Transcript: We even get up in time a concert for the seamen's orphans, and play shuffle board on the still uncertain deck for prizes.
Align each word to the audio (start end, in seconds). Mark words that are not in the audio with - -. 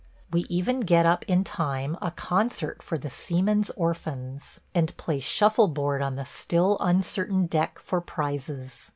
We 0.31 0.47
even 0.49 0.79
get 0.79 1.05
up 1.05 1.23
in 1.27 1.43
time 1.43 1.95
a 2.01 2.09
concert 2.09 2.81
for 2.81 2.97
the 2.97 3.11
seamen's 3.11 3.69
orphans, 3.77 4.59
and 4.73 4.97
play 4.97 5.19
shuffle 5.19 5.67
board 5.67 6.01
on 6.01 6.15
the 6.15 6.25
still 6.25 6.75
uncertain 6.79 7.45
deck 7.45 7.77
for 7.77 8.01
prizes. 8.01 8.89